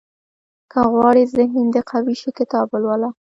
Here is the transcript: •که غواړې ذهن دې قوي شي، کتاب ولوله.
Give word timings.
•که 0.71 0.79
غواړې 0.93 1.23
ذهن 1.35 1.65
دې 1.73 1.81
قوي 1.91 2.15
شي، 2.21 2.29
کتاب 2.39 2.65
ولوله. 2.71 3.09